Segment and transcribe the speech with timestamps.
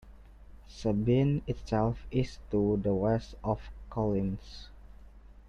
[0.67, 3.61] Sabine itself is to the west of
[3.91, 4.69] Collins.